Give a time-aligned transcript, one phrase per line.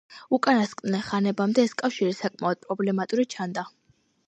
[0.35, 3.71] უკანასკნელ ხანებამდის ეს კავშირი საკმაოდ პრობლემატური ჩანდა.